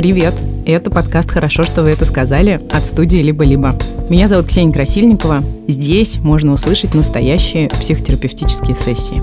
[0.00, 0.32] Привет!
[0.64, 3.74] Это подкаст «Хорошо, что вы это сказали» от студии «Либо-либо».
[4.08, 5.44] Меня зовут Ксения Красильникова.
[5.68, 9.20] Здесь можно услышать настоящие психотерапевтические сессии.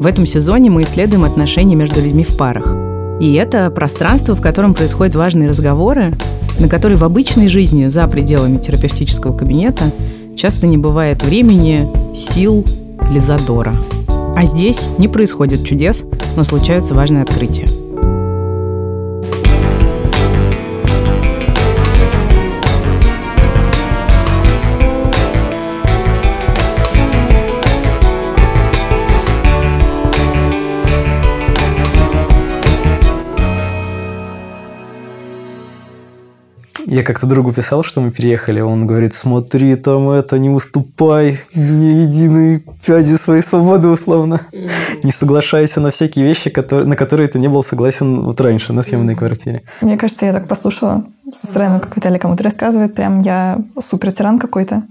[0.00, 2.74] В этом сезоне мы исследуем отношения между людьми в парах.
[3.20, 6.14] И это пространство, в котором происходят важные разговоры,
[6.58, 9.92] на которые в обычной жизни за пределами терапевтического кабинета
[10.34, 12.64] часто не бывает времени, сил
[13.10, 13.74] или задора.
[14.34, 16.04] А здесь не происходит чудес,
[16.36, 17.68] но случаются важные открытия–
[36.90, 42.02] Я как-то другу писал, что мы переехали, он говорит, смотри, там это, не выступай, не
[42.02, 44.40] единой пяди своей свободы условно.
[45.04, 48.82] Не соглашайся на всякие вещи, которые, на которые ты не был согласен вот раньше на
[48.82, 49.62] съемной квартире.
[49.82, 54.40] Мне кажется, я так послушала со стороны, как Виталий кому-то рассказывает, прям я супер тиран
[54.40, 54.82] какой-то.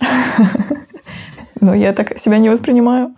[1.60, 3.10] Но я так себя не воспринимаю.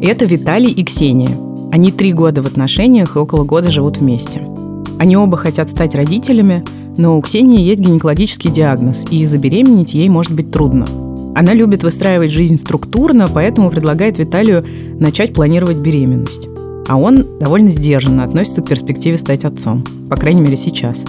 [0.00, 1.36] Это Виталий и Ксения.
[1.72, 4.40] Они три года в отношениях и около года живут вместе.
[5.00, 6.62] Они оба хотят стать родителями,
[6.98, 10.84] но у Ксении есть гинекологический диагноз, и забеременеть ей может быть трудно.
[11.34, 14.62] Она любит выстраивать жизнь структурно, поэтому предлагает Виталию
[15.00, 16.48] начать планировать беременность.
[16.86, 19.86] А он довольно сдержанно относится к перспективе стать отцом.
[20.10, 21.02] По крайней мере, сейчас.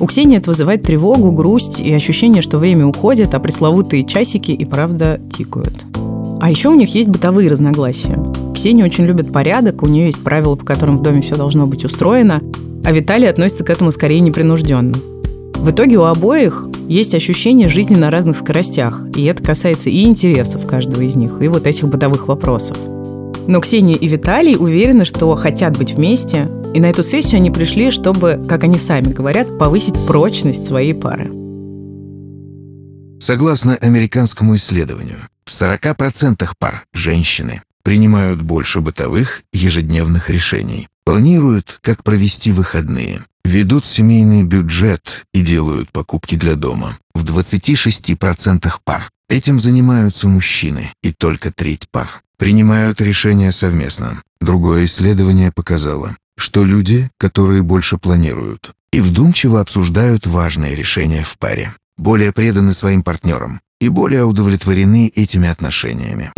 [0.00, 4.64] У Ксении это вызывает тревогу, грусть и ощущение, что время уходит, а пресловутые часики и
[4.64, 5.84] правда тикают.
[6.40, 8.18] А еще у них есть бытовые разногласия.
[8.54, 11.84] Ксения очень любит порядок, у нее есть правила, по которым в доме все должно быть
[11.84, 12.42] устроено,
[12.84, 14.94] а Виталий относится к этому скорее непринужденно.
[15.56, 20.66] В итоге у обоих есть ощущение жизни на разных скоростях, и это касается и интересов
[20.66, 22.76] каждого из них, и вот этих бытовых вопросов.
[23.48, 27.90] Но Ксения и Виталий уверены, что хотят быть вместе, и на эту сессию они пришли,
[27.90, 31.32] чтобы, как они сами говорят, повысить прочность своей пары.
[33.20, 35.18] Согласно американскому исследованию,
[35.48, 44.42] в 40% пар женщины принимают больше бытовых ежедневных решений, планируют, как провести выходные, ведут семейный
[44.42, 46.98] бюджет и делают покупки для дома.
[47.14, 54.22] В 26% пар этим занимаются мужчины, и только треть пар принимают решения совместно.
[54.42, 61.74] Другое исследование показало, что люди, которые больше планируют и вдумчиво обсуждают важные решения в паре,
[61.96, 66.32] более преданы своим партнерам и более удовлетворены этими отношениями.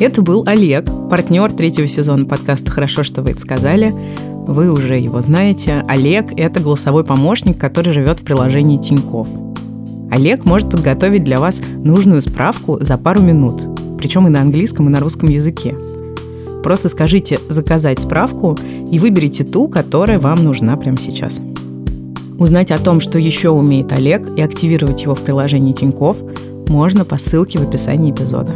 [0.00, 3.94] Это был Олег, партнер третьего сезона подкаста «Хорошо, что вы это сказали».
[4.46, 5.84] Вы уже его знаете.
[5.86, 9.28] Олег– это голосовой помощник, который живет в приложении Тиньков.
[10.10, 13.62] Олег может подготовить для вас нужную справку за пару минут,
[13.98, 15.76] причем и на английском, и на русском языке.
[16.62, 18.56] Просто скажите «заказать справку»
[18.90, 21.40] и выберите ту, которая вам нужна прямо сейчас.
[22.38, 26.18] Узнать о том, что еще умеет Олег, и активировать его в приложении Тиньков
[26.68, 28.52] можно по ссылке в описании эпизода.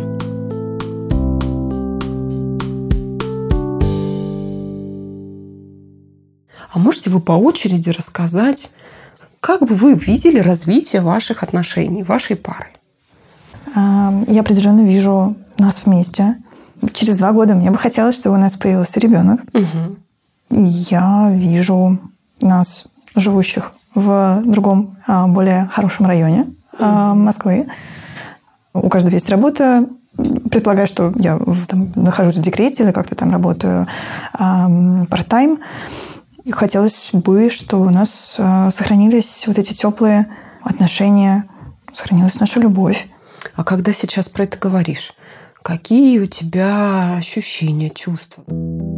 [6.72, 8.70] А можете вы по очереди рассказать,
[9.40, 12.68] как бы вы видели развитие ваших отношений, вашей пары?
[13.74, 16.36] Я определенно вижу нас вместе.
[16.92, 19.40] Через два года мне бы хотелось, чтобы у нас появился ребенок.
[19.52, 20.60] Угу.
[20.60, 21.98] Я вижу
[22.40, 26.84] нас, живущих в другом, а, более хорошем районе угу.
[26.84, 27.68] Москвы.
[28.74, 29.86] У каждого есть работа.
[30.50, 33.86] Предполагаю, что я там, нахожусь в декрете или как-то там работаю
[34.34, 35.58] part-time.
[36.44, 40.26] И хотелось бы, чтобы у нас э, сохранились вот эти теплые
[40.62, 41.44] отношения,
[41.92, 43.08] сохранилась наша любовь.
[43.54, 45.12] А когда сейчас про это говоришь,
[45.62, 48.42] какие у тебя ощущения, чувства?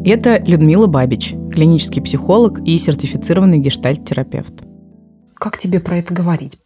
[0.04, 4.52] Это Людмила Бабич, клинический психолог и сертифицированный гештальт-терапевт.
[5.32, 6.58] Как тебе про это говорить?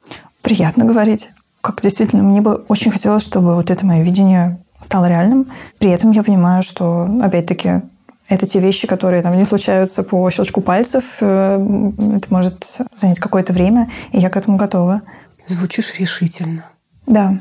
[0.43, 1.31] Приятно говорить.
[1.61, 5.47] Как действительно, мне бы очень хотелось, чтобы вот это мое видение стало реальным.
[5.79, 7.83] При этом я понимаю, что, опять-таки,
[8.29, 11.19] это те вещи, которые там не случаются по щелчку пальцев.
[11.21, 15.03] Э, это может занять какое-то время, и я к этому готова.
[15.47, 16.65] Звучишь решительно.
[17.07, 17.39] Да.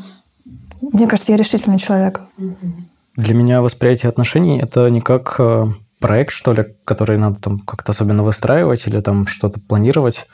[0.79, 2.21] Мне кажется, я решительный человек.
[3.15, 5.65] Для меня восприятие отношений– это не как э,
[5.99, 10.27] проект, что ли, который надо там как-то особенно выстраивать или там что-то планировать.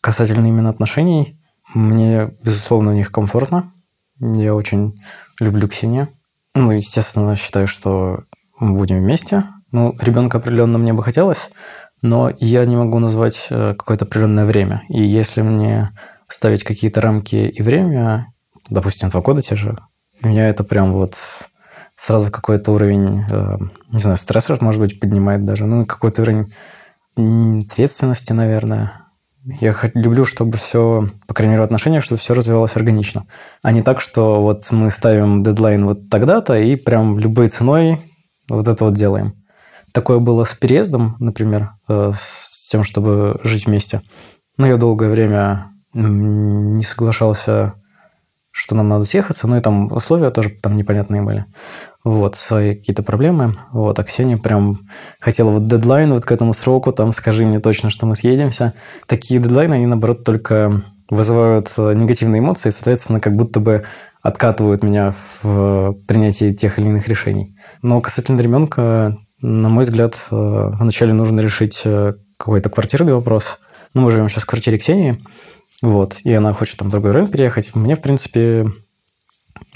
[0.00, 1.38] Касательно именно отношений,
[1.74, 3.72] мне, безусловно, у них комфортно.
[4.20, 4.98] Я очень
[5.40, 6.08] люблю Ксению.
[6.54, 8.24] Ну, естественно, считаю, что
[8.58, 11.50] мы будем вместе, ну, ребенка определенно мне бы хотелось,
[12.02, 14.82] но я не могу назвать э, какое-то определенное время.
[14.88, 15.90] И если мне
[16.26, 18.26] ставить какие-то рамки и время,
[18.70, 19.76] допустим, два года те же,
[20.22, 21.14] меня это прям вот
[21.98, 23.56] сразу какой-то уровень, э,
[23.90, 25.66] не знаю, стресса, может быть, поднимает даже.
[25.66, 26.46] Ну, какой-то уровень
[27.16, 28.92] ответственности, наверное.
[29.44, 33.26] Я люблю, чтобы все, по крайней мере, в отношениях, чтобы все развивалось органично.
[33.62, 38.00] А не так, что вот мы ставим дедлайн вот тогда-то и прям любой ценой
[38.48, 39.34] вот это вот делаем.
[39.92, 44.02] Такое было с переездом, например, э, с тем, чтобы жить вместе.
[44.56, 47.74] Но я долгое время не соглашался
[48.58, 51.44] что нам надо съехаться, ну и там условия тоже там непонятные были.
[52.02, 53.56] Вот, свои какие-то проблемы.
[53.70, 54.80] Вот, а Ксения прям
[55.20, 58.74] хотела вот дедлайн вот к этому сроку, там, скажи мне точно, что мы съедемся.
[59.06, 63.84] Такие дедлайны, они, наоборот, только вызывают э, негативные эмоции, соответственно, как будто бы
[64.22, 67.54] откатывают меня в принятии тех или иных решений.
[67.82, 73.60] Но касательно ребенка, на мой взгляд, э, вначале нужно решить э, какой-то квартирный вопрос.
[73.94, 75.22] Ну, мы живем сейчас в квартире Ксении,
[75.82, 77.74] вот, и она хочет там в другой район переехать.
[77.74, 78.66] Мне, в принципе,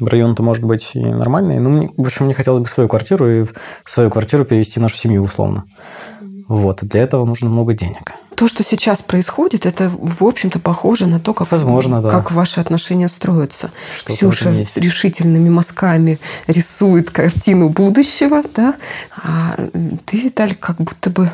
[0.00, 1.60] район-то может быть и нормальный.
[1.60, 3.54] Ну, мне, в общем, мне хотелось бы свою квартиру и в
[3.84, 5.64] свою квартиру перевести нашу семью условно.
[6.49, 8.14] Вот, и для этого нужно много денег.
[8.42, 12.10] То, что сейчас происходит, это, в общем-то, похоже на то, как, Возможно, да.
[12.10, 13.70] как ваши отношения строятся.
[13.96, 16.18] Что Ксюша с решительными мазками
[16.48, 18.74] рисует картину будущего, да,
[19.16, 19.54] а
[20.06, 21.30] ты, Виталий, как будто бы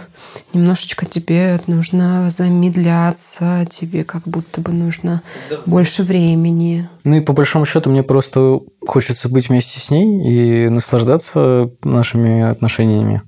[0.53, 5.61] немножечко тебе нужно замедляться, тебе как будто бы нужно да.
[5.65, 6.91] больше времени.
[7.05, 12.43] Ну и по большому счету мне просто хочется быть вместе с ней и наслаждаться нашими
[12.51, 13.23] отношениями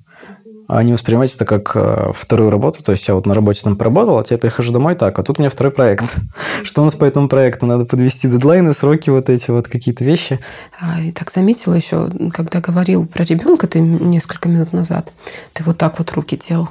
[0.83, 2.81] не воспринимать это как э, вторую работу.
[2.81, 5.39] То есть я вот на работе там поработал, а теперь прихожу домой так, а тут
[5.39, 6.17] у меня второй проект.
[6.63, 7.65] Что у нас по этому проекту?
[7.65, 10.39] Надо подвести дедлайны, сроки, вот эти вот какие-то вещи.
[10.79, 15.11] А, и так заметила еще, когда говорил про ребенка ты несколько минут назад,
[15.53, 16.69] ты вот так вот руки делал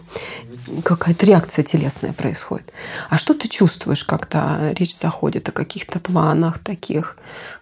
[0.84, 2.72] какая-то реакция телесная происходит.
[3.08, 7.16] А что ты чувствуешь, когда речь заходит о каких-то планах таких?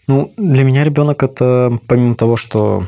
[0.07, 2.85] Ну, для меня ребенок это помимо того, что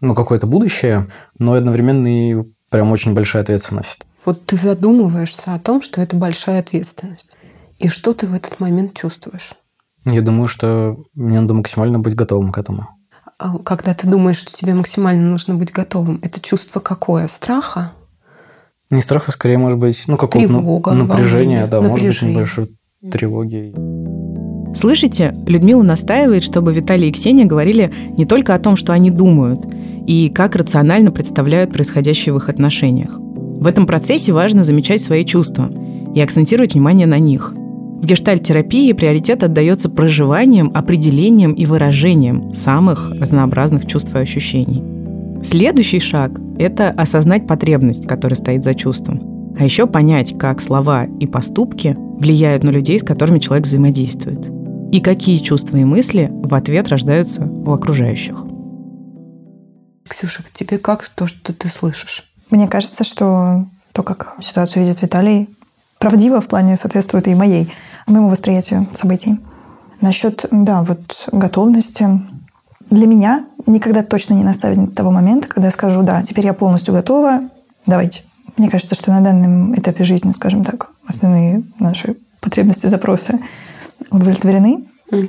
[0.00, 1.08] ну, какое-то будущее,
[1.38, 4.04] но одновременно и прям очень большая ответственность.
[4.24, 7.28] Вот ты задумываешься о том, что это большая ответственность.
[7.78, 9.52] И что ты в этот момент чувствуешь?
[10.04, 12.88] Я думаю, что мне надо максимально быть готовым к этому.
[13.38, 17.28] А когда ты думаешь, что тебе максимально нужно быть готовым, это чувство какое?
[17.28, 17.92] Страха?
[18.90, 22.38] Не страха, скорее, может быть, ну, какого-то Тревога, напряжения, волнение, да, напряжение.
[22.40, 24.74] может быть, небольшой тревоги.
[24.76, 29.64] Слышите, Людмила настаивает, чтобы Виталий и Ксения говорили не только о том, что они думают,
[30.06, 33.18] и как рационально представляют происходящее в их отношениях.
[33.18, 35.70] В этом процессе важно замечать свои чувства
[36.14, 37.54] и акцентировать внимание на них.
[37.54, 44.82] В гештальт-терапии приоритет отдается проживанием, определением и выражением самых разнообразных чувств и ощущений.
[45.42, 49.54] Следующий шаг– это осознать потребность, которая стоит за чувством.
[49.58, 54.50] А еще понять, как слова и поступки влияют на людей, с которыми человек взаимодействует.
[54.92, 58.44] И какие чувства и мысли в ответ рождаются у окружающих.
[60.24, 62.32] Ксюша, тебе как то, что ты слышишь?
[62.48, 65.54] Мне кажется, что то, как ситуацию видит Виталий,
[65.98, 67.70] правдиво в плане соответствует и моей,
[68.06, 69.38] моему восприятию событий.
[70.00, 72.08] Насчет, да, вот готовности.
[72.88, 76.94] Для меня никогда точно не наставит того момента, когда я скажу, да, теперь я полностью
[76.94, 77.50] готова,
[77.84, 78.22] давайте.
[78.56, 83.38] Мне кажется, что на данном этапе жизни, скажем так, основные наши потребности, запросы
[84.10, 84.86] удовлетворены.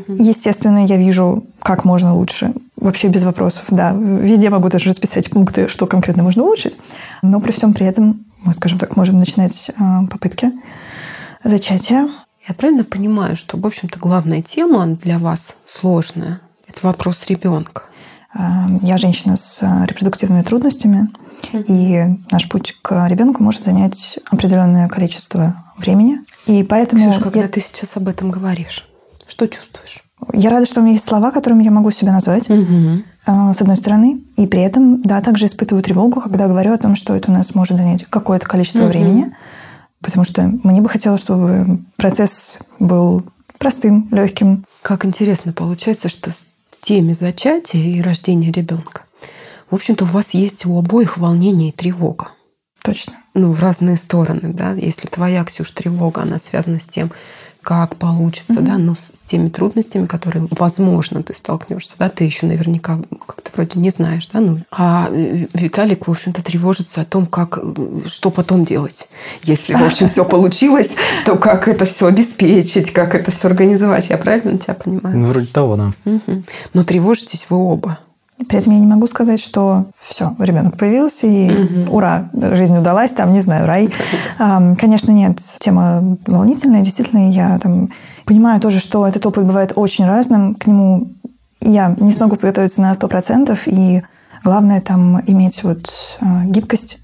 [0.07, 2.53] Естественно, я вижу, как можно лучше.
[2.75, 3.93] Вообще без вопросов, да.
[3.93, 6.77] Везде могу даже расписать пункты, что конкретно можно улучшить.
[7.21, 10.51] Но при всем при этом мы, скажем так, можем начинать а, попытки
[11.43, 12.07] зачатия.
[12.47, 17.83] Я правильно понимаю, что, в общем-то, главная тема для вас сложная– это вопрос ребенка?
[18.33, 21.09] А, я женщина с а, репродуктивными трудностями,
[21.53, 26.19] и наш путь к ребенку может занять определенное количество времени.
[26.45, 27.09] И поэтому...
[27.09, 27.47] Ксюш, когда я...
[27.47, 28.87] ты сейчас об этом говоришь,
[29.35, 30.01] что чувствуешь?
[30.31, 33.03] Я рада, что у меня есть слова, которыми я могу себя назвать, угу.
[33.25, 34.21] с одной стороны.
[34.37, 37.53] И при этом, да, также испытываю тревогу, когда говорю о том, что это у нас
[37.53, 38.89] может занять какое-то количество угу.
[38.89, 39.35] времени.
[40.01, 43.25] Потому что мне бы хотелось, чтобы процесс был
[43.57, 44.65] простым, легким.
[44.81, 46.45] Как интересно получается, что в
[46.81, 49.01] теме зачатия и рождения ребенка,
[49.69, 52.29] в общем-то, у вас есть у обоих волнение и тревога.
[52.83, 53.15] Точно.
[53.33, 54.71] Ну, в разные стороны, да.
[54.73, 57.11] Если твоя, Ксюш, тревога, она связана с тем,
[57.65, 58.65] как получится, mm-hmm.
[58.65, 63.79] да, но с теми трудностями, которые, возможно, ты столкнешься, да, ты еще наверняка как-то вроде
[63.79, 67.57] не знаешь, да, ну, а Виталик, в общем-то, тревожится о том, как,
[68.05, 69.09] что потом делать.
[69.41, 70.95] Если, в общем, все получилось,
[71.25, 74.11] то как это все обеспечить, как это все организовать.
[74.11, 75.17] Я правильно тебя понимаю?
[75.17, 75.93] Ну, вроде того, да.
[76.05, 76.43] Угу.
[76.75, 77.97] Но тревожитесь вы оба.
[78.47, 81.95] При этом я не могу сказать, что все, ребенок появился, и угу.
[81.95, 83.89] ура, жизнь удалась, там, не знаю, рай.
[84.37, 86.81] Конечно, нет, тема волнительная.
[86.81, 87.89] Действительно, я там
[88.25, 90.55] понимаю тоже, что этот опыт бывает очень разным.
[90.55, 91.07] К нему
[91.61, 94.03] я не смогу подготовиться на 100%, и
[94.45, 96.99] Главное там иметь вот э, гибкость,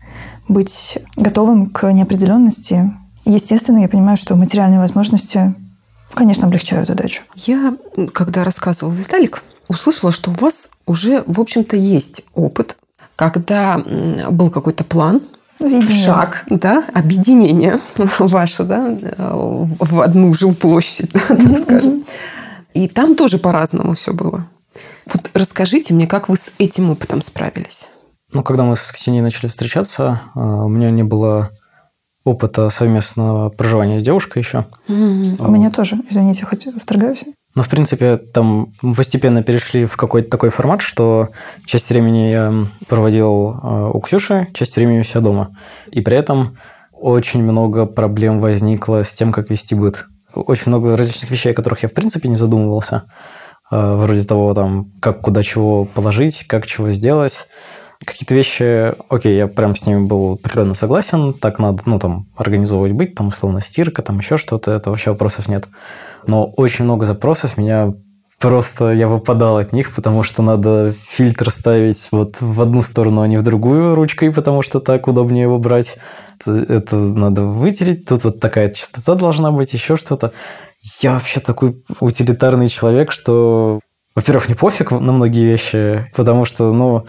[0.47, 2.93] быть готовым к неопределенности.
[3.25, 5.55] Естественно, я понимаю, что материальные возможности,
[6.13, 7.23] конечно, облегчают задачу.
[7.33, 7.75] Я,
[8.13, 12.77] когда рассказывал Виталик, услышала, что у вас уже, в общем-то, есть опыт,
[13.15, 13.77] когда
[14.29, 15.21] был какой-то план,
[15.59, 16.05] Видение.
[16.05, 17.79] шаг, да, объединение
[18.19, 22.03] ваше, да, в одну жилплощадь, так скажем.
[22.73, 24.47] И там тоже по-разному все было.
[25.05, 27.89] Вот расскажите мне, как вы с этим опытом справились?
[28.33, 31.51] Ну, когда мы с Ксенией начали встречаться, э, у меня не было
[32.23, 34.65] опыта совместного проживания с девушкой еще.
[34.87, 37.23] У меня тоже, извините, хоть вторгаюсь.
[37.53, 41.29] Ну, в принципе, там постепенно перешли в какой-то такой формат, что
[41.65, 42.53] часть времени я
[42.87, 45.55] проводил э, у Ксюши, часть времени у себя дома.
[45.91, 46.55] И при этом
[46.93, 50.05] очень много проблем возникло с тем, как вести быт.
[50.33, 53.03] Очень много различных вещей, о которых я, в принципе, не задумывался.
[53.69, 57.47] Э, вроде того, там, как куда чего положить, как чего сделать.
[58.05, 62.93] Какие-то вещи, окей, я прям с ними был определенно согласен, так надо, ну, там, организовывать
[62.93, 65.67] быть, там, условно, стирка, там, еще что-то, это вообще вопросов нет.
[66.25, 67.93] Но очень много запросов меня
[68.41, 73.27] просто я выпадал от них, потому что надо фильтр ставить вот в одну сторону, а
[73.27, 75.97] не в другую ручкой, потому что так удобнее его брать.
[76.39, 80.33] Это, это надо вытереть, тут вот такая частота должна быть, еще что-то.
[81.01, 83.79] Я вообще такой утилитарный человек, что,
[84.15, 87.05] во-первых, не пофиг на многие вещи, потому что, ну,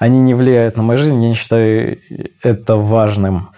[0.00, 1.98] они не влияют на мою жизнь, я не считаю
[2.42, 3.50] это важным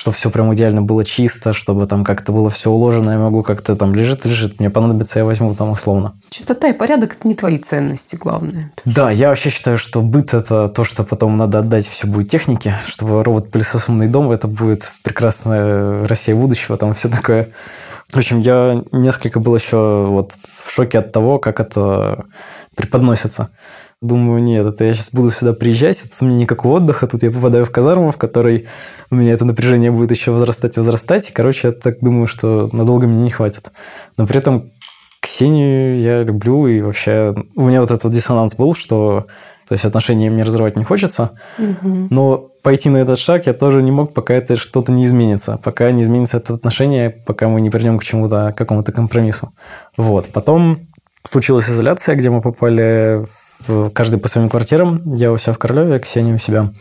[0.00, 3.76] чтобы все прям идеально было чисто, чтобы там как-то было все уложено, я могу как-то
[3.76, 6.14] там лежит, лежит, мне понадобится, я возьму там условно.
[6.30, 8.72] Чистота и порядок– это не твои ценности, главное.
[8.86, 12.76] Да, я вообще считаю, что быт– это то, что потом надо отдать все будет технике,
[12.86, 17.50] чтобы робот-пылесос умный дом– это будет прекрасная Россия будущего, там все такое.
[18.08, 22.24] В общем, я несколько был еще вот в шоке от того, как это
[22.74, 23.50] преподносится.
[24.02, 27.30] Думаю, нет, это я сейчас буду сюда приезжать, тут у меня никакого отдыха, тут я
[27.30, 28.66] попадаю в казарму, в которой
[29.10, 31.28] у меня это напряжение будет еще возрастать и возрастать.
[31.28, 33.70] И, короче, я так думаю, что надолго мне не хватит.
[34.16, 34.70] Но при этом
[35.20, 39.26] Ксению я люблю, и вообще у меня вот этот диссонанс был, что
[39.68, 42.08] то есть отношения мне разрывать не хочется, угу.
[42.10, 45.90] но пойти на этот шаг я тоже не мог, пока это что-то не изменится, пока
[45.92, 49.52] не изменится это отношение, пока мы не придем к чему-то, к какому-то компромиссу.
[49.96, 50.28] Вот.
[50.32, 50.88] Потом
[51.22, 53.49] случилась изоляция, где мы попали в
[53.94, 55.02] каждый по своим квартирам.
[55.14, 56.72] Я у себя в Королеве, Ксения у себя.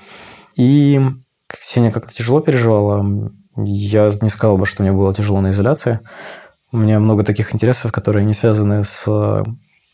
[0.55, 1.00] И
[1.48, 3.31] Ксения как-то тяжело переживала.
[3.57, 6.00] Я не сказал бы, что мне было тяжело на изоляции.
[6.71, 9.05] У меня много таких интересов, которые не связаны с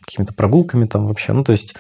[0.06, 1.34] какими-то прогулками там вообще.
[1.34, 1.76] Ну, то есть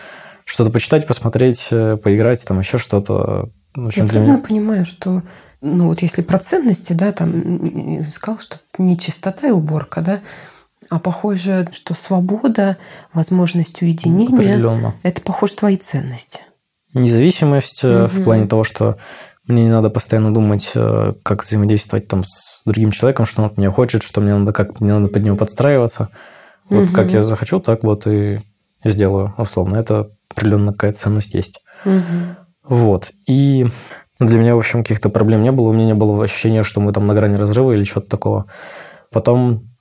[0.45, 3.49] что-то почитать, посмотреть, поиграть, там еще что-то.
[3.75, 4.37] В общем, Я для меня...
[4.37, 5.21] понимаю, что
[5.61, 10.21] ну вот если про ценности, да, там сказал, что не чистота и уборка, да,
[10.89, 12.77] а похоже, что свобода,
[13.13, 16.41] возможность уединения– это, похоже, твои ценности.
[16.93, 18.07] Независимость угу.
[18.07, 18.97] в плане того, что
[19.47, 23.57] мне не надо постоянно думать, э, как взаимодействовать там с другим человеком, что он от
[23.57, 26.09] меня хочет, что мне надо, как мне надо под него подстраиваться.
[26.69, 26.93] Вот угу.
[26.93, 28.41] как я захочу, так вот и
[28.83, 29.75] сделаю, условно.
[29.75, 31.61] Это определенно какая-то ценность есть.
[31.85, 31.99] Угу.
[32.69, 33.11] Вот.
[33.27, 33.67] И
[34.19, 35.69] для меня, в общем, каких-то проблем не было.
[35.69, 38.45] У меня не было ощущения, что мы там на грани разрыва или что-то такого.
[39.11, 39.74] Потом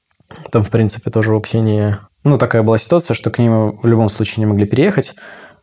[0.50, 1.96] там, в принципе, тоже у Ксении...
[2.24, 5.14] Ну, такая была ситуация, что к ним в любом случае не могли переехать.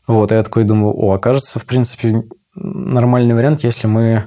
[0.07, 2.23] Вот, и я такой думаю, о, окажется, в принципе,
[2.55, 4.25] нормальный вариант, если мы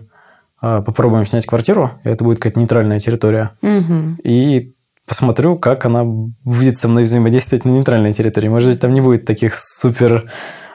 [0.62, 3.52] э, попробуем снять квартиру, и это будет какая-то нейтральная территория.
[3.62, 4.22] Угу.
[4.24, 4.74] И
[5.06, 8.48] посмотрю, как она будет со мной взаимодействовать на нейтральной территории.
[8.48, 10.24] Может быть, там не будет таких супер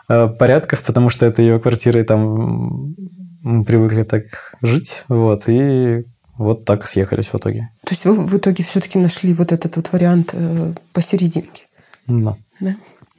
[0.07, 2.93] э, порядков, потому что это ее квартира, и там
[3.41, 4.23] мы привыкли так
[4.61, 5.05] жить.
[5.07, 6.03] Вот, и
[6.39, 7.69] вот так съехались в итоге.
[7.83, 11.63] То есть вы в итоге все-таки нашли вот этот вот вариант э, посерединке?
[12.07, 12.37] Да.
[12.61, 12.75] да.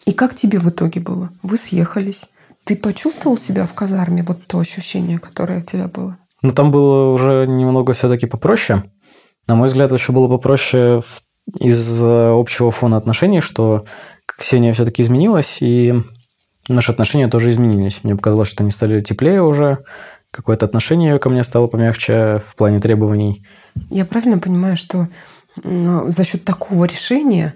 [0.07, 1.31] И как тебе в итоге было?
[1.43, 2.31] Вы съехались.
[2.65, 6.17] Ты почувствовал себя в казарме, вот то ощущение, которое у тебя было?
[6.41, 8.85] Ну, там было уже немного все-таки попроще.
[9.47, 11.03] На мой взгляд, еще было попроще
[11.59, 13.85] из-за общего фона отношений, что
[14.25, 15.95] Ксения все-таки изменилась, и
[16.69, 18.03] наши отношения тоже изменились.
[18.03, 19.85] Мне показалось, что они стали теплее уже,
[20.31, 23.45] какое-то отношение ко мне стало помягче в плане требований.
[23.89, 25.09] Я правильно понимаю, что
[25.63, 27.55] ну, за счет такого решения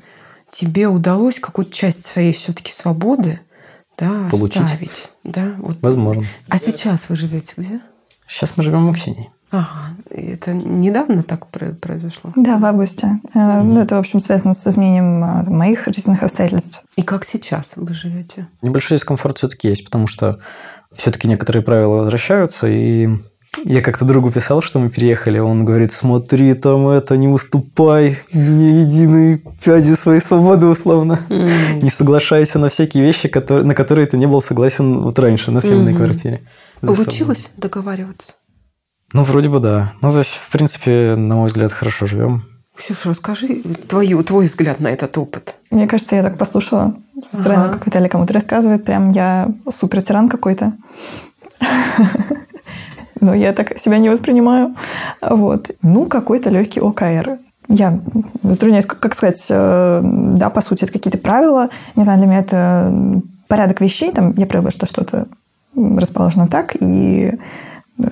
[0.50, 3.40] тебе удалось какую-то часть своей все-таки свободы
[3.96, 4.62] да, Получить.
[4.62, 5.08] оставить?
[5.22, 5.78] Да, вот.
[5.80, 6.24] Возможно.
[6.48, 7.80] А сейчас вы живете где?
[8.26, 9.30] Сейчас мы живем в Ксении.
[9.50, 12.32] Ага, это недавно так произошло?
[12.34, 13.20] Да, в августе.
[13.34, 13.62] Mm-hmm.
[13.62, 16.82] Ну, это, в общем, связано с изменением э, моих жизненных обстоятельств.
[16.96, 18.48] И как сейчас вы живете?
[18.62, 20.38] Небольшой дискомфорт все-таки есть, потому что
[20.92, 23.08] все-таки некоторые правила возвращаются, и
[23.64, 28.80] Я как-то другу писал, что мы переехали, он говорит, смотри, там это, не уступай ни
[28.80, 31.20] единой пяди своей свободы, условно.
[31.28, 31.82] Mm.
[31.82, 35.60] Не соглашайся на всякие вещи, которые, на которые ты не был согласен вот раньше, на
[35.60, 35.96] съемной mm.
[35.96, 36.42] квартире.
[36.80, 38.34] Получилось договариваться?
[39.14, 39.92] Ну, вроде бы да.
[40.02, 42.42] Ну, то есть, в принципе, на мой взгляд, хорошо живем.
[42.76, 45.54] Ксюша, расскажи твою, твой взгляд на этот опыт.
[45.70, 46.94] Мне кажется, я так послушала
[47.24, 47.74] со стороны, ага.
[47.74, 48.84] как Виталий кому-то рассказывает.
[48.84, 50.72] Прям я супер тиран какой-то.
[53.20, 54.74] Но я так себя не воспринимаю.
[55.22, 55.70] Вот.
[55.80, 57.38] Ну, какой-то легкий ОКР.
[57.68, 58.00] Я
[58.42, 61.70] затрудняюсь, как сказать, э, да, по сути, это какие-то правила.
[61.94, 64.10] Не знаю, для меня это порядок вещей.
[64.10, 65.28] Там я привыкла, что что-то
[65.76, 67.38] расположено так, и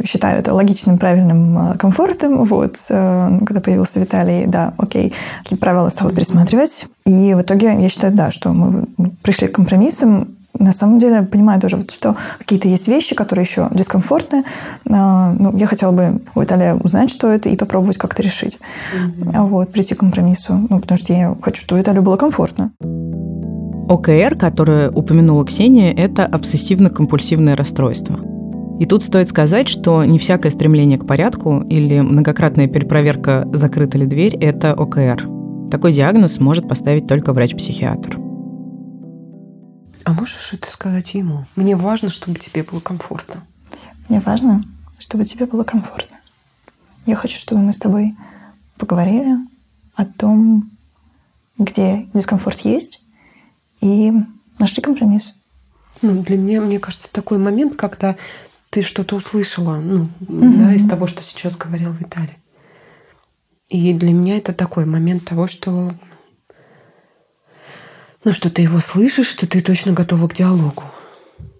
[0.04, 2.44] считаю это логичным, правильным, э, комфортным.
[2.44, 5.12] Вот, э, когда появился Виталий, да, окей,
[5.42, 6.86] какие правила стала пересматривать.
[7.04, 8.86] И в итоге я считаю, да, что мы
[9.22, 10.28] пришли к компромиссам.
[10.58, 14.44] На самом деле, понимаю тоже, вот, что какие-то есть вещи, которые еще дискомфортны.
[14.88, 18.58] А, ну, я хотела бы у Виталия узнать, что это, и попробовать как-то решить.
[18.94, 19.48] Mm-hmm.
[19.48, 20.66] Вот, прийти к компромиссу.
[20.68, 22.70] Ну, потому что я хочу, чтобы Виталию было комфортно.
[23.88, 28.20] ОКР, которое упомянула Ксения, это обсессивно-компульсивное расстройство.
[28.80, 34.06] И тут стоит сказать, что не всякое стремление к порядку или многократная перепроверка, закрыта ли
[34.06, 35.28] дверь, это ОКР.
[35.70, 38.18] Такой диагноз может поставить только врач-психиатр.
[40.04, 41.46] А можешь это сказать ему?
[41.54, 43.44] Мне важно, чтобы тебе было комфортно.
[44.08, 44.64] Мне важно,
[44.98, 46.16] чтобы тебе было комфортно.
[47.06, 48.14] Я хочу, чтобы мы с тобой
[48.78, 49.36] поговорили
[49.94, 50.70] о том,
[51.58, 53.02] где дискомфорт есть,
[53.80, 54.12] и
[54.58, 55.36] нашли компромисс.
[56.00, 58.16] Ну, для меня, мне кажется, такой момент, когда
[58.72, 60.56] ты что-то услышала, ну, угу.
[60.58, 62.38] да, из того, что сейчас говорил Виталий.
[63.68, 65.92] И для меня это такой момент того, что
[68.24, 70.84] ну, что ты его слышишь, что ты точно готова к диалогу.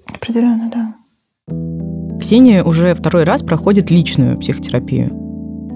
[0.07, 2.19] Определенно, да.
[2.19, 5.11] Ксения уже второй раз проходит личную психотерапию.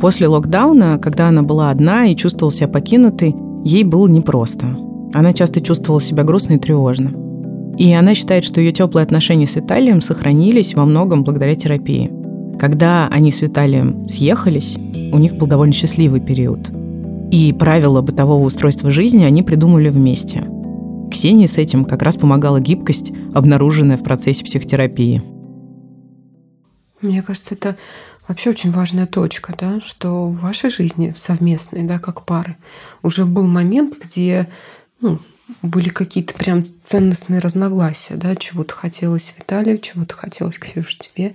[0.01, 4.75] После локдауна, когда она была одна и чувствовала себя покинутой, ей было непросто.
[5.13, 7.26] Она часто чувствовала себя грустно и тревожно.
[7.79, 12.11] И она считает, что ее теплые отношения с Виталием сохранились во многом благодаря терапии.
[12.59, 14.77] Когда они с Виталием съехались,
[15.13, 16.71] у них был довольно счастливый период.
[17.31, 20.49] И правила бытового устройства жизни они придумали вместе.
[21.11, 25.23] Ксении с этим как раз помогала гибкость, обнаруженная в процессе психотерапии.
[27.03, 27.77] Мне кажется, это
[28.27, 32.57] вообще очень важная точка, да, что в вашей жизни совместной, да, как пары,
[33.03, 34.49] уже был момент, где
[35.01, 35.19] ну,
[35.63, 41.35] были какие-то прям ценностные разногласия, да, чего-то хотелось Виталию, чего-то хотелось Ксюше тебе.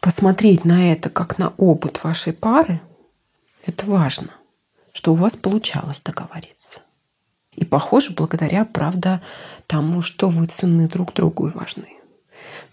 [0.00, 2.80] Посмотреть на это как на опыт вашей пары,
[3.64, 4.30] это важно,
[4.92, 6.80] что у вас получалось договориться.
[7.52, 9.22] И похоже, благодаря, правда,
[9.66, 12.01] тому, что вы ценны друг другу и важны.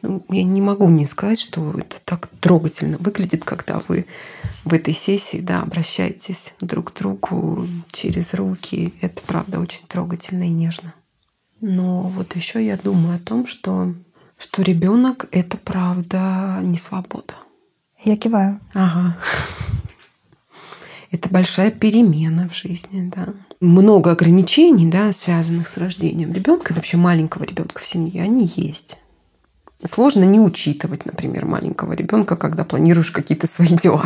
[0.01, 4.05] Ну, я не могу не сказать, что это так трогательно выглядит, когда вы
[4.63, 8.93] в этой сессии да, обращаетесь друг к другу через руки.
[9.01, 10.93] Это, правда, очень трогательно и нежно.
[11.61, 13.93] Но вот еще я думаю о том, что,
[14.37, 17.33] что ребенок— это, правда, не свобода.
[18.03, 18.59] Я киваю.
[18.73, 19.17] Ага.
[21.11, 23.33] Это большая перемена в жизни, да.
[23.59, 28.99] Много ограничений, да, связанных с рождением ребенка, вообще маленького ребенка в семье, они есть.
[29.83, 34.03] Сложно не учитывать, например, маленького ребенка, когда планируешь какие-то свои дела.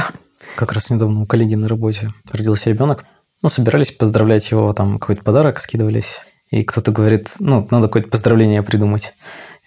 [0.56, 3.06] Как раз недавно у коллеги на работе родился ребенок.
[3.42, 6.22] Ну, собирались поздравлять его, там какой-то подарок скидывались.
[6.52, 9.14] И кто-то говорит, ну, надо какое-то поздравление придумать.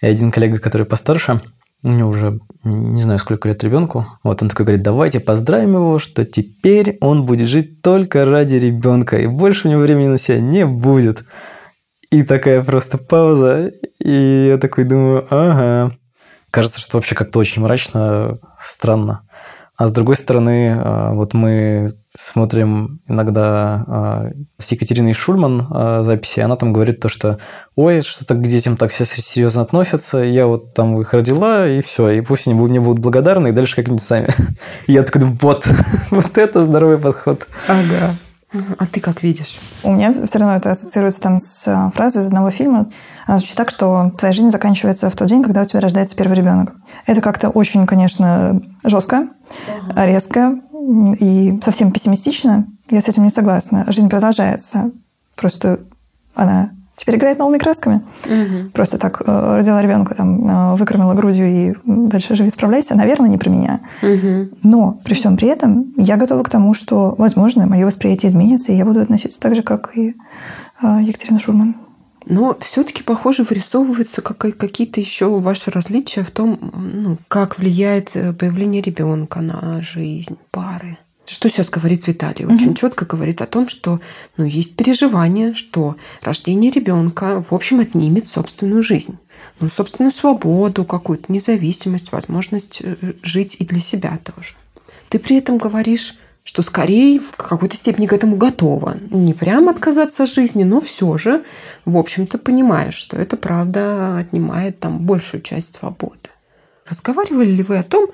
[0.01, 1.41] И один коллега, который постарше,
[1.83, 4.07] у него уже не знаю, сколько лет ребенку.
[4.23, 9.17] Вот он такой говорит, давайте поздравим его, что теперь он будет жить только ради ребенка,
[9.17, 11.23] и больше у него времени на себя не будет.
[12.09, 15.95] И такая просто пауза, и я такой думаю, ага.
[16.51, 19.23] Кажется, что вообще как-то очень мрачно, странно.
[19.77, 26.39] А с другой стороны, а, вот мы смотрим иногда а, с Екатериной Шульман а, записи,
[26.39, 27.37] она там говорит то, что
[27.75, 32.09] ой, что-то к детям так все серьезно относятся, я вот там их родила, и все,
[32.09, 34.29] и пусть они мне будут благодарны, и дальше как-нибудь сами.
[34.87, 35.69] Я такой вот,
[36.09, 37.47] вот это здоровый подход.
[37.67, 38.15] Ага.
[38.51, 39.59] А ты как видишь?
[39.83, 42.89] У меня все равно это ассоциируется там с э, фразой из одного фильма.
[43.25, 46.37] Она звучит так, что твоя жизнь заканчивается в тот день, когда у тебя рождается первый
[46.37, 46.73] ребенок.
[47.05, 49.27] Это как-то очень, конечно, жестко,
[49.89, 50.05] ага.
[50.05, 50.59] резко
[51.19, 52.65] и совсем пессимистично.
[52.89, 53.83] Я с этим не согласна.
[53.91, 54.91] Жизнь продолжается.
[55.35, 55.81] Просто
[56.33, 58.01] она теперь играет новыми красками.
[58.25, 58.71] Угу.
[58.73, 62.95] Просто так э, родила ребенка, там, э, выкормила грудью и дальше живи, справляйся.
[62.95, 63.81] Наверное, не про меня.
[64.01, 64.57] Угу.
[64.63, 68.75] Но при всем при этом я готова к тому, что, возможно, мое восприятие изменится, и
[68.75, 70.15] я буду относиться так же, как и
[70.81, 71.75] э, Екатерина Шурман.
[72.25, 79.39] Но все-таки, похоже, вырисовываются какие-то еще ваши различия в том, ну, как влияет появление ребенка
[79.39, 80.97] на жизнь пары.
[81.27, 82.45] Что сейчас говорит Виталий?
[82.45, 82.75] Очень mm-hmm.
[82.75, 83.99] четко говорит о том, что
[84.37, 89.17] ну, есть переживание, что рождение ребенка, в общем, отнимет собственную жизнь.
[89.59, 94.53] Ну, собственную свободу, какую-то независимость, возможность э, жить и для себя тоже.
[95.09, 96.15] Ты при этом говоришь
[96.47, 98.95] что скорее в какой-то степени к этому готова.
[99.09, 101.43] Не прямо отказаться от жизни, но все же,
[101.83, 106.29] в общем-то, понимаешь, что это правда отнимает там большую часть свободы.
[106.87, 108.07] Разговаривали ли вы о том,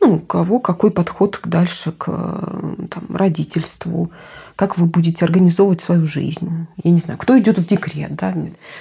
[0.00, 4.10] ну, у кого какой подход дальше к там, родительству,
[4.54, 6.66] как вы будете организовывать свою жизнь.
[6.82, 8.34] Я не знаю, кто идет в декрет, да?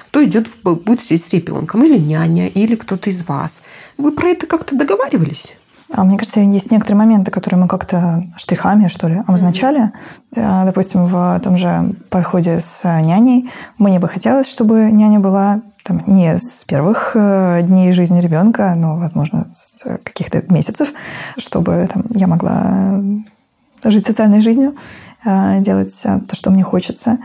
[0.09, 3.63] кто идет, будет сидеть с ребенком, или няня, или кто-то из вас.
[3.97, 5.55] Вы про это как-то договаривались?
[5.91, 9.91] А мне кажется, есть некоторые моменты, которые мы как-то штрихами, что ли, обозначали.
[10.33, 10.65] Mm-hmm.
[10.65, 16.37] Допустим, в том же подходе с няней мне бы хотелось, чтобы няня была там, не
[16.37, 20.91] с первых э, дней жизни ребенка, но, возможно, с каких-то месяцев,
[21.37, 23.01] чтобы там, я могла
[23.85, 24.75] жить социальной жизнью,
[25.25, 27.19] э, делать то, что мне хочется.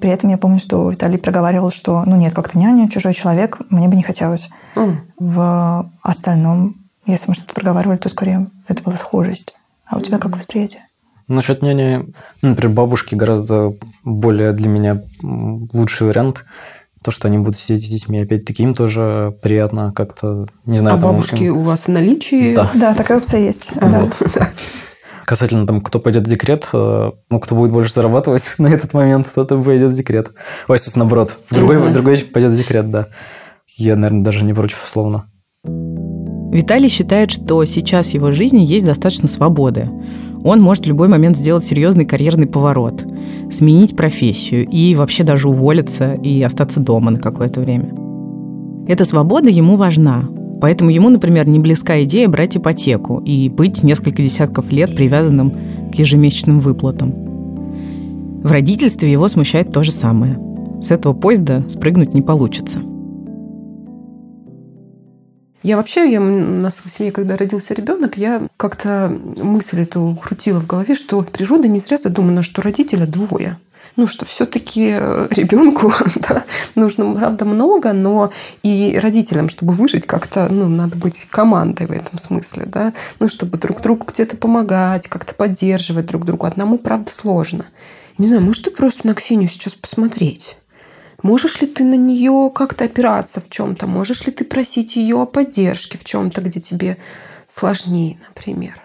[0.00, 3.88] При этом я помню, что Виталий проговаривал, что ну нет, как-то няня, чужой человек, мне
[3.88, 4.50] бы не хотелось.
[4.74, 4.96] Mm.
[5.18, 6.74] В остальном
[7.12, 9.54] если мы что-то проговаривали, то скорее это была схожесть.
[9.86, 10.82] А у тебя как восприятие?
[11.28, 12.06] Насчет няни,
[12.40, 16.44] ну, например, бабушки гораздо более для меня лучший вариант.
[17.02, 20.96] То, что они будут сидеть с детьми, опять-таки им тоже приятно как-то, не знаю.
[20.96, 21.58] А там, бабушки им...
[21.58, 22.54] у вас в наличии?
[22.54, 22.70] Да.
[22.74, 23.72] Да, такая опция есть.
[23.74, 24.16] Вот.
[24.34, 24.50] Да.
[25.26, 29.30] Касательно там, кто пойдет в декрет, э, ну, кто будет больше зарабатывать на этот момент,
[29.32, 30.30] тот и пойдет в декрет.
[30.66, 31.38] Ой, наоборот.
[31.50, 33.08] Другой, другой пойдет в декрет, да.
[33.76, 35.30] Я, наверное, даже не против условно.
[36.50, 39.90] Виталий считает, что сейчас в его жизни есть достаточно свободы.
[40.44, 43.04] Он может в любой момент сделать серьезный карьерный поворот,
[43.50, 47.92] сменить профессию и вообще даже уволиться и остаться дома на какое-то время.
[48.86, 50.26] Эта свобода ему важна,
[50.62, 55.52] поэтому ему, например, не близка идея брать ипотеку и быть несколько десятков лет привязанным
[55.92, 57.12] к ежемесячным выплатам.
[58.42, 60.38] В родительстве его смущает то же самое.
[60.80, 62.80] С этого поезда спрыгнуть не получится–
[65.62, 70.60] я вообще, я, у нас в семье, когда родился ребенок, я как-то мысль эту крутила
[70.60, 73.58] в голове, что природа не зря задумана, что родителя двое.
[73.96, 75.92] Ну, что все-таки э, ребенку
[76.28, 76.44] да,
[76.76, 78.30] нужно, правда, много, но
[78.62, 83.58] и родителям, чтобы выжить, как-то, ну, надо быть командой в этом смысле, да, ну, чтобы
[83.58, 86.46] друг другу где-то помогать, как-то поддерживать друг другу.
[86.46, 87.66] Одному, правда, сложно.
[88.18, 90.58] Не знаю, может, ты просто на Ксению сейчас посмотреть?
[91.22, 93.86] Можешь ли ты на нее как-то опираться в чем-то?
[93.86, 96.96] Можешь ли ты просить ее о поддержке в чем-то, где тебе
[97.48, 98.80] сложнее, например?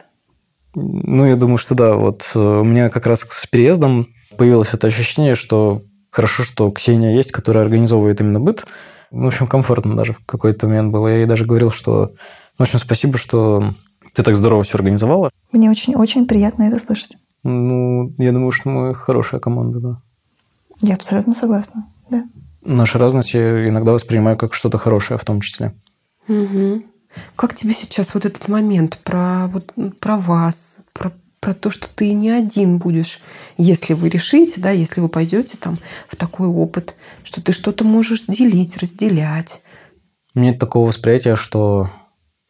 [0.74, 1.94] Ну, я думаю, что да.
[1.94, 7.16] Вот э, у меня как раз с переездом появилось это ощущение, что хорошо, что Ксения
[7.16, 8.66] есть, которая организовывает именно быт.
[9.12, 11.10] В общем, комфортно даже в какой-то момент было.
[11.10, 12.14] Я ей даже говорил, что,
[12.58, 13.76] в общем, спасибо, что
[14.16, 15.30] ты так здорово все организовала.
[15.52, 17.18] Мне очень-очень приятно это слышать.
[17.44, 20.02] Ну, я думаю, что мы хорошая команда, да.
[20.82, 22.26] Я абсолютно согласна да.
[22.62, 25.74] Наши разности я иногда воспринимаю как что-то хорошее в том числе.
[26.28, 26.84] Угу.
[27.36, 32.14] Как тебе сейчас вот этот момент про, вот, про вас, про, про то, что ты
[32.14, 33.20] не один будешь,
[33.58, 38.26] если вы решите, да, если вы пойдете там в такой опыт, что ты что-то можешь
[38.28, 39.62] делить, разделять.
[40.36, 41.90] Нет такого восприятия, что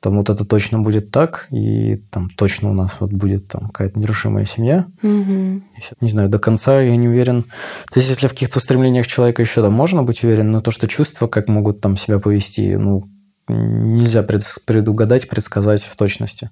[0.04, 3.98] там вот это точно будет так, и там точно у нас вот будет там какая-то
[3.98, 4.86] нерушимая семья.
[5.02, 5.62] Угу.
[6.02, 7.44] Не знаю, до конца я не уверен.
[7.44, 10.90] То есть, если в каких-то устремлениях человека еще там можно быть уверен, но то, что
[10.90, 13.06] чувства, как могут там себя повести, ну,
[13.48, 16.50] нельзя предугадать, предсказать в точности.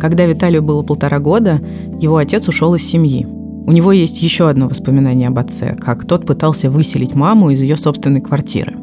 [0.00, 1.60] Когда Виталию было полтора года,
[2.00, 3.26] его отец ушел из семьи.
[3.26, 7.76] У него есть еще одно воспоминание об отце, как тот пытался выселить маму из ее
[7.76, 8.74] собственной квартиры.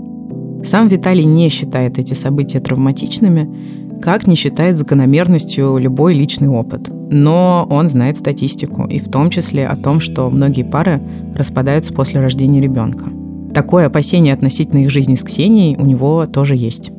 [0.64, 6.90] Сам Виталий не считает эти события травматичными, как не считает закономерностью любой личный опыт.
[6.90, 11.02] Но он знает статистику, и в том числе о том, что многие пары
[11.36, 13.06] распадаются после рождения ребенка.
[13.54, 16.92] Такое опасение относительно их жизни с Ксенией у него тоже есть.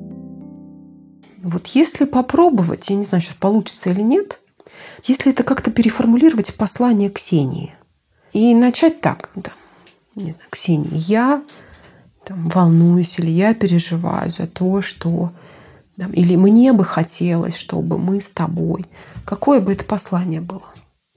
[1.42, 4.40] Вот если попробовать, я не знаю, сейчас получится или нет,
[5.06, 7.72] если это как-то переформулировать в послание Ксении
[8.32, 9.52] и начать так, да,
[10.16, 11.42] не знаю, Ксения, я
[12.30, 15.32] там, волнуюсь или я переживаю за то, что
[15.98, 18.86] там, или мне бы хотелось, чтобы мы с тобой.
[19.24, 20.62] Какое бы это послание было?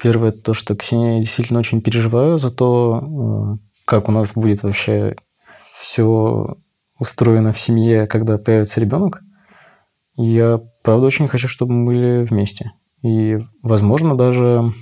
[0.01, 5.15] Первое, то, что Ксения действительно очень переживаю за то, э, как у нас будет вообще
[5.71, 6.57] все
[6.97, 9.21] устроено в семье, когда появится ребенок.
[10.15, 12.71] Я, правда, очень хочу, чтобы мы были вместе.
[13.03, 14.73] И, возможно, даже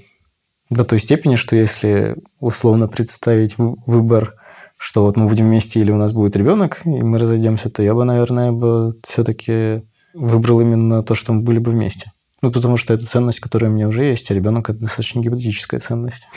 [0.69, 4.35] до той степени, что если условно представить выбор
[4.81, 7.93] что вот мы будем вместе или у нас будет ребенок, и мы разойдемся, то я
[7.93, 9.83] бы, наверное, бы все-таки
[10.15, 12.11] выбрал именно то, что мы были бы вместе.
[12.41, 15.79] Ну, потому что это ценность, которая у меня уже есть, а ребенок– это достаточно гипотетическая
[15.79, 16.27] ценность.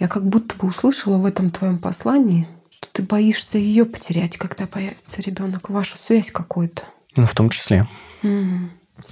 [0.00, 4.66] Я как будто бы услышала в этом твоем послании, что ты боишься ее потерять, когда
[4.66, 6.82] появится ребенок, вашу связь какую-то.
[7.14, 7.86] Ну, в том числе.
[8.24, 8.70] Угу.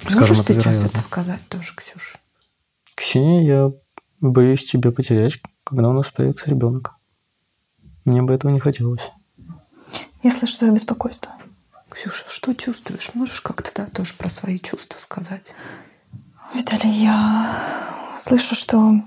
[0.08, 0.86] Скажем, Можешь это сейчас вероятно.
[0.88, 2.18] это сказать тоже, Ксюша?
[2.96, 3.70] Ксения, я
[4.20, 6.96] боюсь тебя потерять, когда у нас появится ребенок.
[8.04, 9.10] Мне бы этого не хотелось.
[10.22, 11.32] Я слышу твое беспокойство.
[11.90, 13.10] Ксюша, что чувствуешь?
[13.14, 15.54] Можешь как-то да, тоже про свои чувства сказать?
[16.54, 19.02] Виталий, я слышу, что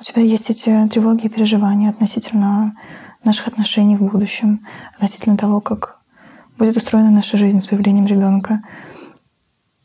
[0.00, 2.74] у тебя есть эти тревоги и переживания относительно
[3.24, 5.98] наших отношений в будущем, относительно того, как
[6.58, 8.62] будет устроена наша жизнь с появлением ребенка.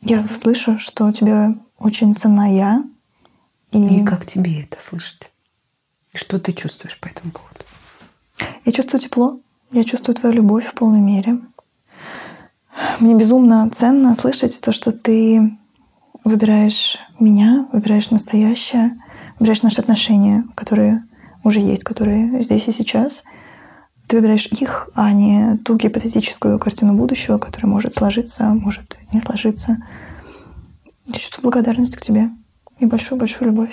[0.02, 2.84] Я слышу, что тебе очень ценна я.
[3.72, 5.30] И как тебе это слышать?
[6.12, 7.59] Что ты чувствуешь по этому поводу?
[8.64, 9.40] Я чувствую тепло,
[9.72, 11.38] я чувствую твою любовь в полной мере.
[12.98, 15.56] Мне безумно ценно слышать то, что ты
[16.24, 18.96] выбираешь меня, выбираешь настоящее,
[19.38, 21.02] выбираешь наши отношения, которые
[21.44, 23.24] уже есть, которые здесь и сейчас.
[24.06, 29.78] Ты выбираешь их, а не ту гипотетическую картину будущего, которая может сложиться, может не сложиться.
[31.06, 32.30] Я чувствую благодарность к тебе
[32.78, 33.70] и большую-большую любовь.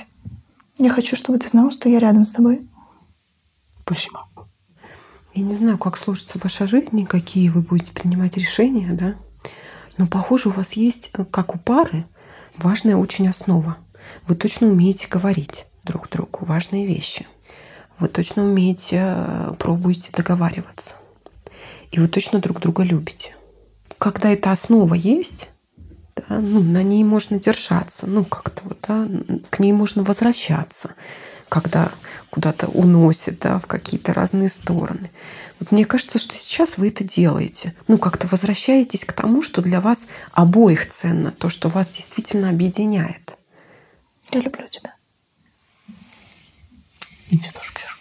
[0.77, 2.67] Я хочу, чтобы ты знал, что я рядом с тобой.
[3.83, 4.27] Спасибо.
[5.37, 9.13] Я не знаю, как сложится ваша жизнь и какие вы будете принимать решения, да?
[9.95, 12.07] Но, похоже, у вас есть, как у пары,
[12.57, 13.77] важная очень основа.
[14.27, 17.27] Вы точно умеете говорить друг другу важные вещи.
[17.99, 19.15] Вы точно умеете,
[19.59, 20.95] пробуете договариваться.
[21.91, 23.35] И вы точно друг друга любите.
[23.99, 25.51] Когда эта основа есть,
[26.15, 29.07] да, ну, на ней можно держаться, ну, как-то да,
[29.51, 30.95] к ней можно возвращаться,
[31.49, 31.91] когда
[32.29, 35.09] куда-то уносит, да, в какие-то разные стороны.
[35.59, 37.73] Вот мне кажется, что сейчас вы это делаете.
[37.87, 43.37] Ну, как-то возвращаетесь к тому, что для вас обоих ценно, то, что вас действительно объединяет.
[44.31, 44.93] Я люблю тебя.
[47.29, 47.97] И тебя тоже, Ксюша.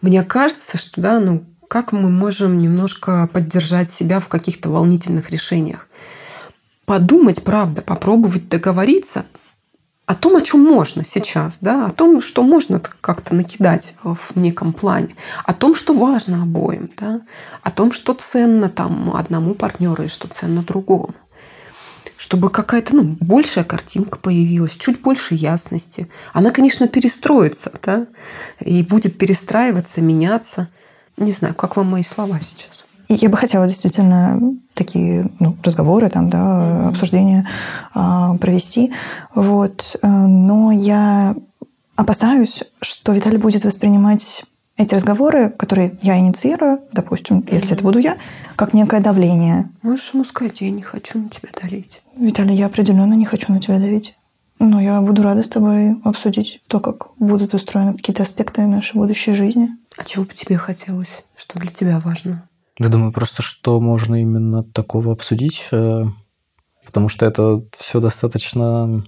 [0.00, 5.88] Мне кажется, что, да, ну, как мы можем немножко поддержать себя в каких-то волнительных решениях?
[6.86, 9.26] Подумать, правда, попробовать договориться
[10.06, 14.72] о том, о чем можно сейчас, да, о том, что можно как-то накидать в неком
[14.72, 17.22] плане, о том, что важно обоим, да,
[17.62, 21.12] о том, что ценно там одному партнеру и что ценно другому.
[22.16, 26.08] Чтобы какая-то ну, большая картинка появилась, чуть больше ясности.
[26.32, 28.06] Она, конечно, перестроится, да,
[28.60, 30.68] и будет перестраиваться, меняться.
[31.16, 32.85] Не знаю, как вам мои слова сейчас?
[33.08, 34.40] И я бы хотела действительно
[34.74, 37.48] такие ну, разговоры, там, да, обсуждения
[37.94, 38.92] э, провести.
[39.34, 39.96] Вот.
[40.02, 41.34] Но я
[41.94, 44.44] опасаюсь, что Виталий будет воспринимать
[44.76, 47.54] эти разговоры, которые я инициирую, допустим, mm-hmm.
[47.54, 48.18] если это буду я,
[48.56, 49.70] как некое давление.
[49.82, 52.02] Можешь ему сказать, я не хочу на тебя давить.
[52.16, 54.16] Виталий, я определенно не хочу на тебя давить.
[54.58, 59.34] Но я буду рада с тобой обсудить то, как будут устроены какие-то аспекты нашей будущей
[59.34, 59.68] жизни.
[59.98, 61.24] А чего бы тебе хотелось?
[61.36, 62.46] Что для тебя важно?
[62.78, 65.70] Я думаю просто, что можно именно такого обсудить,
[66.84, 69.04] потому что это все достаточно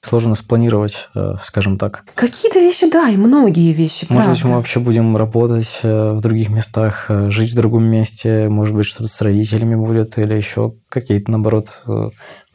[0.00, 1.08] сложно спланировать,
[1.40, 2.04] скажем так.
[2.16, 4.30] Какие-то вещи, да, и многие вещи, Может правда.
[4.32, 9.08] быть, мы вообще будем работать в других местах, жить в другом месте, может быть, что-то
[9.08, 11.84] с родителями будет, или еще какие-то, наоборот,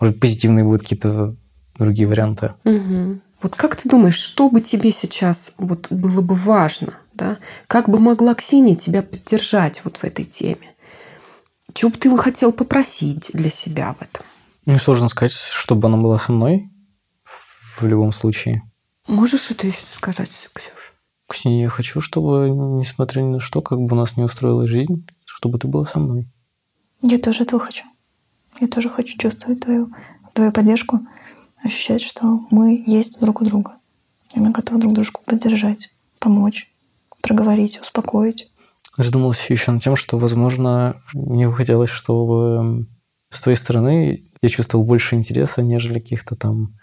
[0.02, 1.34] может, позитивные будут какие-то
[1.80, 2.54] другие варианты.
[2.66, 3.22] Угу.
[3.44, 7.38] Вот как ты думаешь, что бы тебе сейчас вот было бы важно, да?
[7.68, 10.76] Как бы могла Ксения тебя поддержать вот в этой теме?
[11.74, 14.26] Чего бы ты хотел попросить для себя в этом?
[14.66, 16.70] Мне сложно сказать, чтобы она была со мной
[17.24, 18.64] в любом случае.
[19.08, 20.92] Можешь это еще сказать, Ксюша?
[21.30, 25.06] Ксения, я хочу, чтобы, несмотря ни на что, как бы у нас не устроилась жизнь,
[25.26, 26.28] чтобы ты была со мной.
[27.02, 27.86] Я тоже этого хочу.
[28.60, 29.92] Я тоже хочу чувствовать твою,
[30.34, 31.00] твою поддержку,
[31.64, 33.76] ощущать, что мы есть друг у друга.
[34.34, 36.70] И мы готовы друг дружку поддержать, помочь,
[37.22, 38.52] проговорить, успокоить.
[38.98, 42.88] Задумался еще над тем, что, возможно, мне бы хотелось, чтобы
[43.30, 46.74] с твоей стороны я чувствовал больше интереса, нежели каких-то там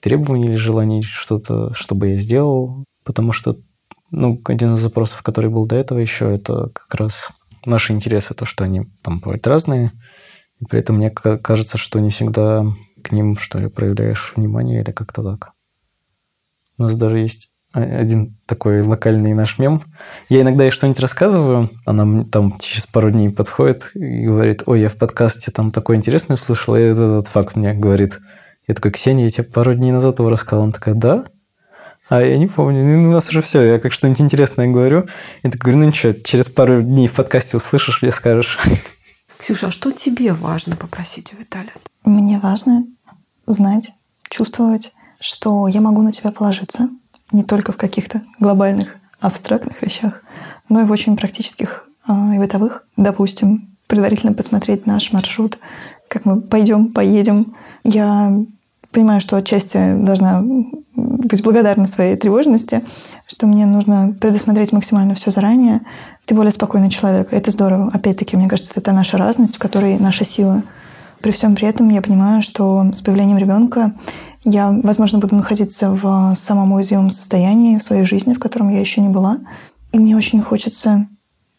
[0.00, 2.84] требований или желаний что-то, чтобы я сделал.
[3.04, 3.56] Потому что,
[4.10, 7.30] ну, один из запросов, который был до этого еще, это как раз
[7.64, 9.92] наши интересы, то, что они там бывают разные.
[10.60, 12.64] И при этом мне кажется, что не всегда
[13.02, 15.52] к ним, что ли, проявляешь внимание или как-то так.
[16.78, 19.82] У нас даже есть один такой локальный наш мем.
[20.28, 24.88] Я иногда ей что-нибудь рассказываю, она там через пару дней подходит и говорит, ой, я
[24.88, 28.20] в подкасте там такое интересное услышала, и этот, этот факт мне говорит.
[28.68, 30.64] Я такой, Ксения, я тебе пару дней назад его рассказал.
[30.64, 31.24] Она такая, да?
[32.08, 32.84] А я не помню.
[32.84, 33.62] Ну, у нас уже все.
[33.62, 35.06] Я как что-нибудь интересное говорю.
[35.42, 38.58] И так говорю, ну ничего, через пару дней в подкасте услышишь и скажешь.
[39.38, 41.72] Ксюша, а что тебе важно попросить у Виталия?
[42.04, 42.84] Мне важно
[43.46, 43.92] знать,
[44.28, 46.88] чувствовать, что я могу на тебя положиться
[47.32, 50.22] не только в каких-то глобальных, абстрактных вещах,
[50.68, 52.84] но и в очень практических а, и бытовых.
[52.96, 55.58] Допустим, предварительно посмотреть наш маршрут,
[56.08, 57.54] как мы пойдем, поедем.
[57.84, 58.32] Я
[58.90, 60.42] понимаю, что отчасти должна
[60.94, 62.82] быть благодарна своей тревожности,
[63.26, 65.80] что мне нужно предусмотреть максимально все заранее.
[66.26, 67.28] Ты более спокойный человек.
[67.32, 67.90] Это здорово.
[67.92, 70.62] Опять-таки, мне кажется, это наша разность, в которой наша сила.
[71.20, 73.92] При всем при этом я понимаю, что с появлением ребенка
[74.44, 79.00] я, возможно, буду находиться в самом уязвимом состоянии в своей жизни, в котором я еще
[79.00, 79.38] не была.
[79.92, 81.06] И мне очень хочется,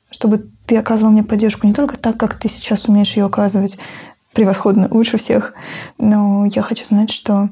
[0.10, 3.78] чтобы ты оказывал мне поддержку не только так, как ты сейчас умеешь ее оказывать,
[4.34, 5.54] превосходно, лучше всех,
[5.98, 7.50] но я хочу знать, что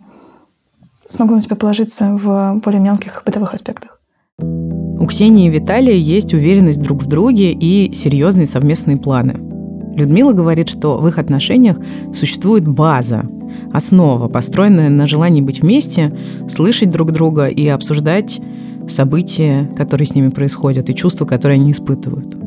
[1.09, 3.99] смогу на себя положиться в более мелких бытовых аспектах.
[4.39, 9.50] У Ксении и Виталия есть уверенность друг в друге и серьезные совместные планы.
[9.95, 11.77] Людмила говорит, что в их отношениях
[12.13, 13.25] существует база,
[13.73, 16.15] основа, построенная на желании быть вместе,
[16.47, 18.39] слышать друг друга и обсуждать
[18.87, 22.37] события, которые с ними происходят, и чувства, которые они испытывают.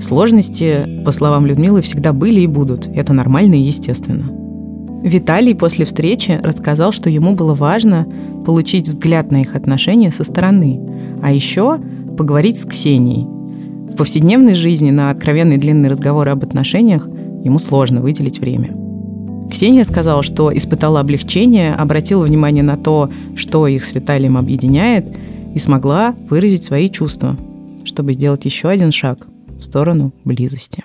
[0.00, 2.88] Сложности, по словам Людмилы, всегда были и будут.
[2.88, 4.30] Это нормально и естественно.
[5.02, 8.06] Виталий после встречи рассказал, что ему было важно
[8.44, 10.80] получить взгляд на их отношения со стороны,
[11.22, 11.78] а еще
[12.16, 13.37] поговорить с Ксенией.
[13.98, 17.08] Повседневной жизни на откровенные длинные разговоры об отношениях
[17.42, 18.76] ему сложно выделить время.
[19.50, 25.04] Ксения сказала, что испытала облегчение, обратила внимание на то, что их с Виталием объединяет,
[25.52, 27.36] и смогла выразить свои чувства,
[27.84, 29.26] чтобы сделать еще один шаг
[29.58, 30.84] в сторону близости.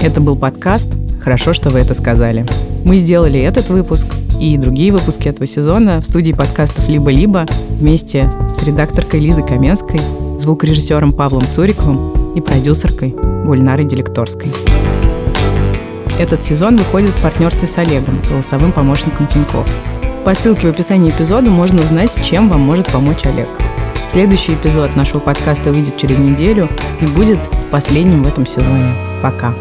[0.00, 2.46] Это был подкаст «Хорошо, что вы это сказали».
[2.84, 4.06] Мы сделали этот выпуск
[4.40, 7.46] и другие выпуски этого сезона в студии подкастов «Либо-либо»
[7.80, 9.98] вместе с редакторкой Лизой Каменской,
[10.40, 14.50] звукорежиссером Павлом Цуриковым и продюсеркой Гульнарой Делекторской.
[16.18, 19.66] Этот сезон выходит в партнерстве с Олегом, голосовым помощником Тинькофф.
[20.24, 23.48] По ссылке в описании эпизода можно узнать, чем вам может помочь Олег.
[24.10, 26.68] Следующий эпизод нашего подкаста выйдет через неделю
[27.00, 27.38] и будет
[27.70, 28.94] последним в этом сезоне.
[29.22, 29.54] Пока.